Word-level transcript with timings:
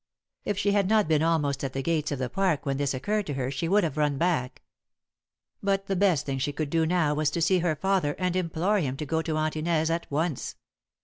If 0.45 0.57
she 0.57 0.71
had 0.71 0.89
not 0.89 1.07
been 1.07 1.21
almost 1.21 1.63
at 1.63 1.73
the 1.73 1.83
gates 1.83 2.11
of 2.11 2.17
the 2.17 2.27
park 2.27 2.65
when 2.65 2.77
this 2.77 2.95
occurred 2.95 3.27
to 3.27 3.35
her 3.35 3.51
she 3.51 3.67
would 3.67 3.83
have 3.83 3.97
run 3.97 4.17
back. 4.17 4.63
But 5.61 5.85
the 5.85 5.95
best 5.95 6.25
thing 6.25 6.39
she 6.39 6.51
could 6.51 6.71
do 6.71 6.87
now 6.87 7.13
was 7.13 7.29
to 7.29 7.39
see 7.39 7.59
her 7.59 7.75
father 7.75 8.15
and 8.17 8.35
implore 8.35 8.79
him 8.79 8.97
to 8.97 9.05
go 9.05 9.21
to 9.21 9.37
Aunt 9.37 9.55
Inez 9.55 9.91
at 9.91 10.09
once. 10.09 10.55